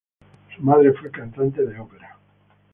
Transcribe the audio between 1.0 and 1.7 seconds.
cantante